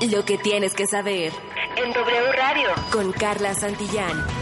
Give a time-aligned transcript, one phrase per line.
[0.00, 1.32] Lo que tienes que saber
[1.76, 4.37] en W Radio con Carla Santillán.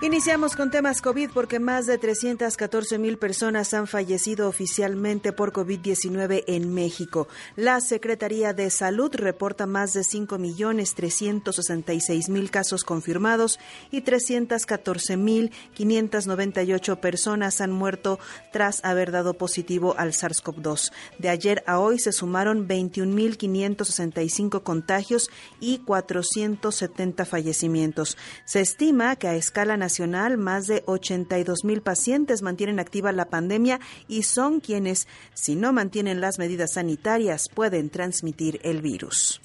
[0.00, 6.44] Iniciamos con temas COVID porque más de 314 mil personas han fallecido oficialmente por COVID-19
[6.46, 7.26] en México.
[7.56, 13.58] La Secretaría de Salud reporta más de 5 millones 366 mil casos confirmados
[13.90, 18.20] y 314 mil 598 personas han muerto
[18.52, 20.92] tras haber dado positivo al SARS-CoV-2.
[21.18, 28.16] De ayer a hoy se sumaron 21 mil 565 contagios y 470 fallecimientos.
[28.44, 33.24] Se estima que a escala nacional nacional, más de 82 mil pacientes mantienen activa la
[33.24, 39.40] pandemia y son quienes, si no mantienen las medidas sanitarias, pueden transmitir el virus.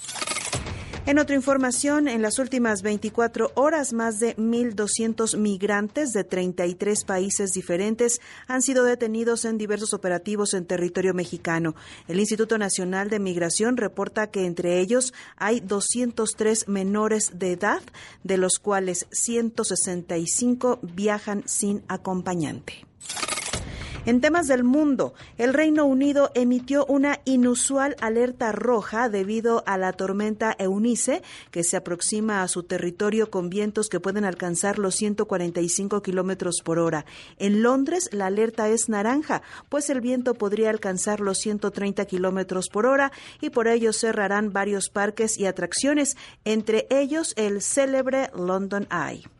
[1.06, 7.52] En otra información, en las últimas 24 horas, más de 1.200 migrantes de 33 países
[7.52, 11.74] diferentes han sido detenidos en diversos operativos en territorio mexicano.
[12.08, 17.82] El Instituto Nacional de Migración reporta que entre ellos hay 203 menores de edad,
[18.22, 22.86] de los cuales 165 viajan sin acompañante.
[24.06, 29.94] En temas del mundo, el Reino Unido emitió una inusual alerta roja debido a la
[29.94, 36.02] tormenta Eunice, que se aproxima a su territorio con vientos que pueden alcanzar los 145
[36.02, 37.06] kilómetros por hora.
[37.38, 42.84] En Londres, la alerta es naranja, pues el viento podría alcanzar los 130 kilómetros por
[42.84, 49.33] hora y por ello cerrarán varios parques y atracciones, entre ellos el célebre London Eye.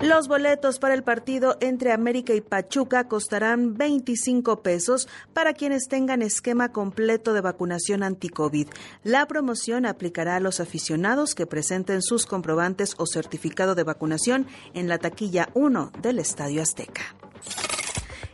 [0.00, 6.22] Los boletos para el partido entre América y Pachuca costarán 25 pesos para quienes tengan
[6.22, 8.68] esquema completo de vacunación anti-COVID.
[9.02, 14.88] La promoción aplicará a los aficionados que presenten sus comprobantes o certificado de vacunación en
[14.88, 17.16] la taquilla 1 del Estadio Azteca.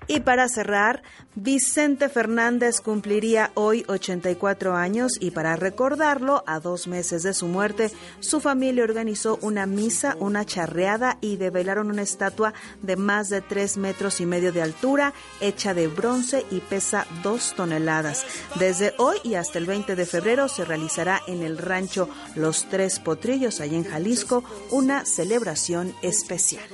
[0.06, 1.02] Y para cerrar,
[1.34, 7.91] Vicente Fernández cumpliría hoy 84 años y para recordarlo, a dos meses de su muerte,
[8.20, 13.76] su familia organizó una misa, una charreada y develaron una estatua de más de tres
[13.76, 18.25] metros y medio de altura, hecha de bronce y pesa dos toneladas.
[18.59, 23.00] Desde hoy y hasta el 20 de febrero se realizará en el rancho Los Tres
[23.00, 26.64] Potrillos, allá en Jalisco, una celebración especial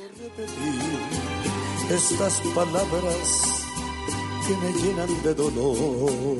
[1.90, 3.66] estas palabras
[4.46, 6.38] que me llenan de dolor.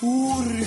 [0.00, 0.66] Urge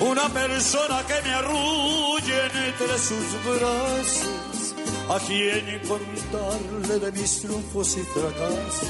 [0.00, 4.74] una persona que me arrulle entre sus brazos,
[5.08, 8.88] a quien contarle de mis triunfos y fracasos,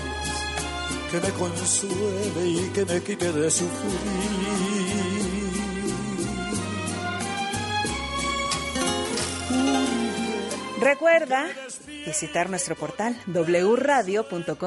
[1.10, 5.28] que me consuele y que me quite de sufrir
[10.88, 11.47] Recuerda
[12.06, 14.59] visitar nuestro portal wradio.com.mx.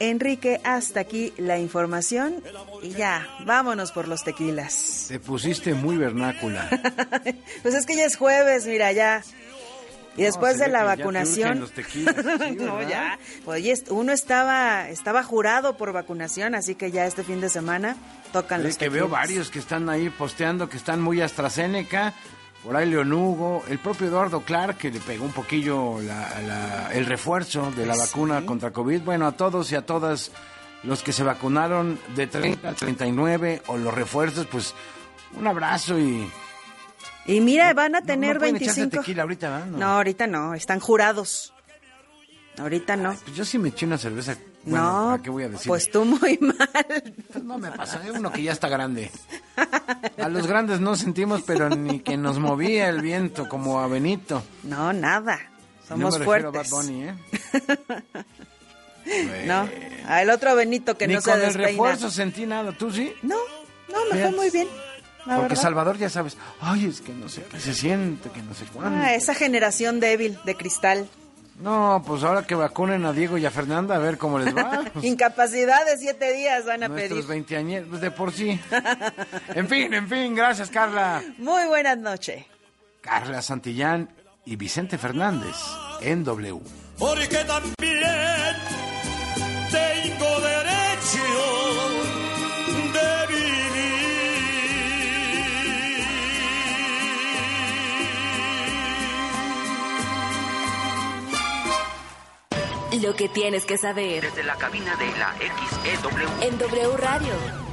[0.00, 2.42] Enrique, hasta aquí la información
[2.82, 5.04] y ya, vámonos por los tequilas.
[5.06, 6.68] Te pusiste muy vernácula.
[7.62, 9.22] pues es que ya es jueves, mira, ya.
[10.16, 11.60] Y después de la vacunación.
[11.60, 12.16] Los tequilas,
[12.56, 13.20] no, ya.
[13.44, 17.96] Oye, uno estaba estaba jurado por vacunación, así que ya este fin de semana
[18.32, 22.14] tocan los que veo varios que están ahí posteando que están muy AstraZeneca
[22.66, 27.86] por ahí Leonugo, el propio Eduardo Clark, que le pegó un poquillo el refuerzo de
[27.86, 29.02] la vacuna contra COVID.
[29.02, 30.32] Bueno, a todos y a todas
[30.82, 34.74] los que se vacunaron de 30 a 39 o los refuerzos, pues
[35.36, 36.28] un abrazo y...
[37.26, 38.98] Y mira, van a tener no, 25...
[38.98, 39.86] tequila ahorita, ¿no?
[39.86, 41.54] ahorita no, están jurados.
[42.58, 43.14] Ahorita no.
[43.14, 44.36] pues yo sí me eché una cerveza.
[44.64, 45.68] Bueno, no, qué voy a decir?
[45.68, 46.56] Pues tú muy mal.
[47.32, 49.10] Pues no me pasa, es uno que ya está grande.
[50.18, 54.42] A los grandes no sentimos, pero ni que nos movía el viento como a Benito.
[54.64, 55.38] No, nada.
[55.86, 56.48] Somos fuertes.
[56.48, 57.14] A Bad Bunny, ¿eh?
[59.46, 59.68] no,
[60.08, 63.12] al otro Benito que ni no se con el refuerzo sentí nada, ¿tú sí?
[63.22, 63.36] No,
[63.88, 64.68] no, me fue muy bien.
[65.24, 68.64] Porque Salvador ya sabes, ay, es que no sé qué se siente, que no sé
[68.72, 69.00] cuándo.
[69.02, 71.08] Ah, esa generación débil de cristal.
[71.58, 74.84] No, pues ahora que vacunen a Diego y a Fernanda, a ver cómo les va.
[74.92, 77.28] Pues, Incapacidad de siete días van a nuestros pedir.
[77.28, 78.60] 20 años, pues de por sí.
[79.54, 81.22] en fin, en fin, gracias Carla.
[81.38, 82.44] Muy buenas noches.
[83.00, 84.10] Carla Santillán
[84.44, 85.56] y Vicente Fernández
[86.02, 86.60] en W.
[86.98, 87.74] Porque también
[89.70, 90.55] tengo derecho
[103.02, 104.22] Lo que tienes que saber.
[104.22, 106.42] Desde la cabina de la XEW.
[106.42, 107.65] En W Radio.